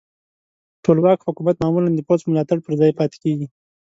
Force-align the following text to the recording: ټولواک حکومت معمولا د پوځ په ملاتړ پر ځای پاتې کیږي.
ټولواک 0.83 1.19
حکومت 1.27 1.55
معمولا 1.61 1.89
د 1.95 1.99
پوځ 2.07 2.19
په 2.23 2.29
ملاتړ 2.31 2.57
پر 2.65 2.73
ځای 2.79 2.91
پاتې 2.99 3.17
کیږي. 3.23 3.47